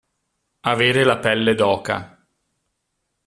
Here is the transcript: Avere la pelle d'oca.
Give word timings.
Avere 0.71 1.03
la 1.09 1.17
pelle 1.25 1.53
d'oca. 1.59 1.99